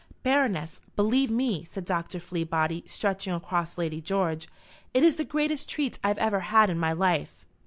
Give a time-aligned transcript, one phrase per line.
[0.23, 2.19] "Baroness, believe me," said Dr.
[2.19, 4.47] Fleabody, stretching across Lady George,
[4.95, 7.45] "it is the greatest treat I ever had in my life."